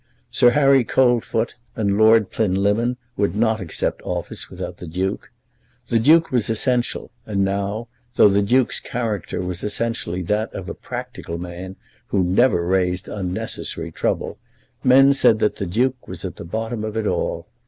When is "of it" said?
16.83-17.05